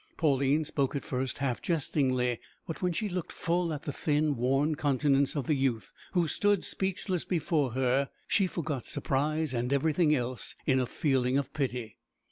Pauline 0.17 0.65
spoke 0.65 0.95
at 0.95 1.05
first 1.05 1.37
half 1.37 1.61
jestingly, 1.61 2.39
but 2.65 2.81
when 2.81 2.91
she 2.91 3.07
looked 3.07 3.31
full 3.31 3.71
at 3.71 3.83
the 3.83 3.93
thin, 3.93 4.35
worn 4.35 4.73
countenance 4.73 5.35
of 5.35 5.45
the 5.45 5.53
youth 5.53 5.93
who 6.13 6.27
stood 6.27 6.63
speechless 6.63 7.23
before 7.23 7.73
her, 7.73 8.09
she 8.27 8.47
forgot 8.47 8.87
surprise 8.87 9.53
and 9.53 9.71
everything 9.71 10.15
else 10.15 10.55
in 10.65 10.79
a 10.79 10.87
feeling 10.87 11.37
of 11.37 11.53
pity. 11.53 11.97